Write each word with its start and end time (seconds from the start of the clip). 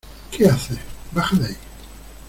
¿Qué 0.31 0.47
haces?¡ 0.47 0.79
baja 1.11 1.35
de 1.37 1.45
ahí! 1.49 1.57